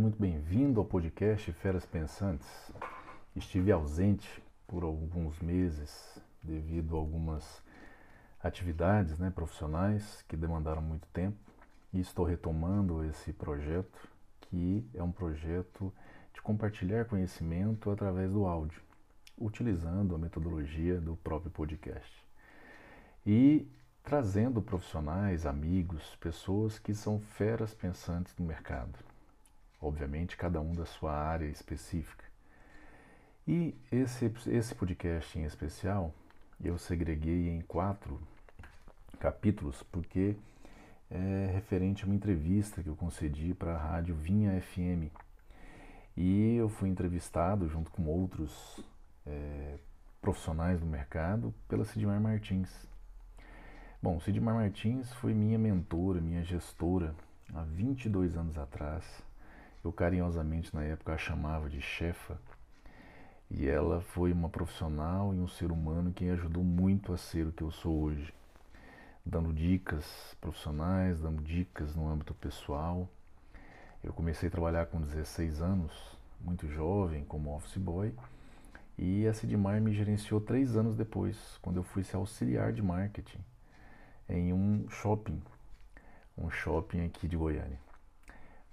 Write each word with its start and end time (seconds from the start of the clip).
muito 0.00 0.18
bem-vindo 0.18 0.80
ao 0.80 0.84
podcast 0.84 1.52
Feras 1.52 1.86
Pensantes. 1.86 2.72
Estive 3.36 3.70
ausente 3.70 4.42
por 4.66 4.82
alguns 4.82 5.38
meses 5.38 6.20
devido 6.42 6.96
a 6.96 6.98
algumas 6.98 7.62
atividades 8.42 9.16
né, 9.16 9.30
profissionais 9.30 10.24
que 10.26 10.36
demandaram 10.36 10.82
muito 10.82 11.06
tempo 11.12 11.38
e 11.92 12.00
estou 12.00 12.24
retomando 12.24 13.04
esse 13.04 13.32
projeto 13.32 14.08
que 14.40 14.84
é 14.92 15.04
um 15.04 15.12
projeto 15.12 15.94
de 16.34 16.42
compartilhar 16.42 17.04
conhecimento 17.04 17.92
através 17.92 18.32
do 18.32 18.44
áudio, 18.44 18.82
utilizando 19.38 20.16
a 20.16 20.18
metodologia 20.18 21.00
do 21.00 21.14
próprio 21.14 21.52
podcast. 21.52 22.26
E 23.24 23.70
trazendo 24.02 24.60
profissionais, 24.60 25.46
amigos, 25.46 26.16
pessoas 26.16 26.76
que 26.80 26.92
são 26.92 27.20
feras 27.20 27.72
pensantes 27.72 28.36
no 28.36 28.44
mercado. 28.44 29.07
Obviamente, 29.80 30.36
cada 30.36 30.60
um 30.60 30.72
da 30.72 30.84
sua 30.84 31.12
área 31.12 31.46
específica. 31.46 32.24
E 33.46 33.74
esse, 33.90 34.30
esse 34.48 34.74
podcast 34.74 35.38
em 35.38 35.44
especial 35.44 36.12
eu 36.62 36.76
segreguei 36.76 37.48
em 37.48 37.60
quatro 37.60 38.20
capítulos, 39.20 39.82
porque 39.84 40.36
é 41.10 41.50
referente 41.54 42.02
a 42.02 42.06
uma 42.06 42.14
entrevista 42.14 42.82
que 42.82 42.88
eu 42.88 42.96
concedi 42.96 43.54
para 43.54 43.74
a 43.74 43.78
rádio 43.78 44.14
Vinha 44.14 44.60
FM. 44.60 45.10
E 46.16 46.56
eu 46.56 46.68
fui 46.68 46.88
entrevistado 46.88 47.68
junto 47.68 47.90
com 47.90 48.06
outros 48.06 48.84
é, 49.24 49.78
profissionais 50.20 50.80
do 50.80 50.86
mercado 50.86 51.54
pela 51.68 51.84
Sidmar 51.84 52.20
Martins. 52.20 52.86
Bom, 54.02 54.20
Sidmar 54.20 54.56
Martins 54.56 55.12
foi 55.14 55.32
minha 55.32 55.58
mentora, 55.58 56.20
minha 56.20 56.42
gestora 56.42 57.14
há 57.54 57.62
22 57.62 58.36
anos 58.36 58.58
atrás. 58.58 59.04
Eu 59.88 59.92
carinhosamente 59.94 60.74
na 60.74 60.84
época 60.84 61.14
a 61.14 61.16
chamava 61.16 61.70
de 61.70 61.80
chefa. 61.80 62.38
E 63.50 63.66
ela 63.66 64.02
foi 64.02 64.30
uma 64.34 64.50
profissional 64.50 65.34
e 65.34 65.38
um 65.38 65.48
ser 65.48 65.72
humano 65.72 66.12
que 66.12 66.24
me 66.24 66.30
ajudou 66.32 66.62
muito 66.62 67.10
a 67.10 67.16
ser 67.16 67.46
o 67.46 67.52
que 67.52 67.62
eu 67.62 67.70
sou 67.70 68.02
hoje, 68.02 68.34
dando 69.24 69.50
dicas 69.50 70.36
profissionais, 70.42 71.22
dando 71.22 71.42
dicas 71.42 71.96
no 71.96 72.06
âmbito 72.06 72.34
pessoal. 72.34 73.08
Eu 74.04 74.12
comecei 74.12 74.50
a 74.50 74.52
trabalhar 74.52 74.84
com 74.88 75.00
16 75.00 75.62
anos, 75.62 76.18
muito 76.38 76.68
jovem, 76.68 77.24
como 77.24 77.56
office 77.56 77.78
boy, 77.78 78.12
e 78.98 79.26
a 79.26 79.32
Sidmar 79.32 79.80
me 79.80 79.94
gerenciou 79.94 80.38
três 80.38 80.76
anos 80.76 80.96
depois, 80.96 81.56
quando 81.62 81.78
eu 81.78 81.82
fui 81.82 82.04
ser 82.04 82.16
auxiliar 82.16 82.74
de 82.74 82.82
marketing 82.82 83.40
em 84.28 84.52
um 84.52 84.86
shopping, 84.90 85.40
um 86.36 86.50
shopping 86.50 87.06
aqui 87.06 87.26
de 87.26 87.38
Goiânia. 87.38 87.87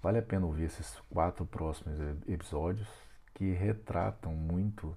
Vale 0.06 0.20
a 0.20 0.22
pena 0.22 0.46
ouvir 0.46 0.66
esses 0.66 1.00
quatro 1.10 1.44
próximos 1.44 1.98
episódios 2.28 2.86
que 3.34 3.50
retratam 3.50 4.32
muito 4.32 4.96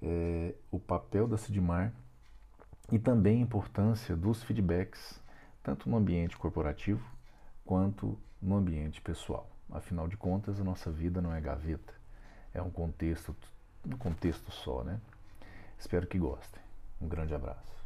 é, 0.00 0.54
o 0.70 0.78
papel 0.78 1.26
da 1.26 1.36
Sidmar 1.36 1.92
e 2.92 2.98
também 3.00 3.38
a 3.38 3.42
importância 3.42 4.14
dos 4.16 4.40
feedbacks, 4.44 5.20
tanto 5.64 5.90
no 5.90 5.96
ambiente 5.96 6.38
corporativo 6.38 7.04
quanto 7.64 8.16
no 8.40 8.54
ambiente 8.54 9.00
pessoal. 9.00 9.50
Afinal 9.68 10.06
de 10.06 10.16
contas, 10.16 10.60
a 10.60 10.64
nossa 10.64 10.92
vida 10.92 11.20
não 11.20 11.34
é 11.34 11.40
gaveta, 11.40 11.92
é 12.54 12.62
um 12.62 12.70
contexto, 12.70 13.34
um 13.84 13.96
contexto 13.96 14.48
só, 14.52 14.84
né? 14.84 15.00
Espero 15.76 16.06
que 16.06 16.20
gostem. 16.20 16.62
Um 17.00 17.08
grande 17.08 17.34
abraço. 17.34 17.79